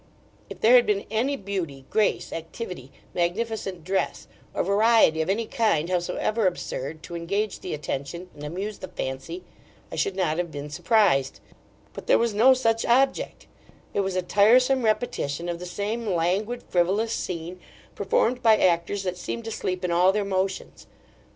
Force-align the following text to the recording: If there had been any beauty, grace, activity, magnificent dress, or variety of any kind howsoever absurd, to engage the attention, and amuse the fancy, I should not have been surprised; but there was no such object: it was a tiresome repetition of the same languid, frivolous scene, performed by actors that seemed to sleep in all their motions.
If 0.49 0.61
there 0.61 0.73
had 0.77 0.87
been 0.87 1.05
any 1.11 1.35
beauty, 1.37 1.85
grace, 1.91 2.33
activity, 2.33 2.91
magnificent 3.13 3.83
dress, 3.83 4.25
or 4.51 4.63
variety 4.63 5.21
of 5.21 5.29
any 5.29 5.45
kind 5.45 5.91
howsoever 5.91 6.47
absurd, 6.47 7.03
to 7.03 7.15
engage 7.15 7.59
the 7.59 7.75
attention, 7.75 8.27
and 8.33 8.43
amuse 8.43 8.79
the 8.79 8.87
fancy, 8.87 9.43
I 9.91 9.95
should 9.97 10.15
not 10.15 10.39
have 10.39 10.49
been 10.49 10.71
surprised; 10.71 11.39
but 11.93 12.07
there 12.07 12.17
was 12.17 12.33
no 12.33 12.55
such 12.55 12.83
object: 12.83 13.45
it 13.93 13.99
was 13.99 14.15
a 14.15 14.23
tiresome 14.23 14.83
repetition 14.85 15.47
of 15.47 15.59
the 15.59 15.67
same 15.67 16.07
languid, 16.07 16.63
frivolous 16.67 17.13
scene, 17.13 17.59
performed 17.93 18.41
by 18.41 18.57
actors 18.57 19.03
that 19.03 19.17
seemed 19.19 19.45
to 19.45 19.51
sleep 19.51 19.85
in 19.85 19.91
all 19.91 20.11
their 20.11 20.25
motions. 20.25 20.87